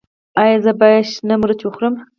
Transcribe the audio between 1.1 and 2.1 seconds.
شنه مرچ وخورم؟